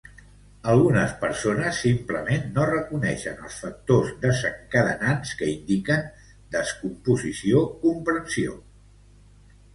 [0.71, 6.09] Algunes persones simplement no reconeixen els factors desencadenants que indiquen
[6.57, 8.59] descomposició comprensió.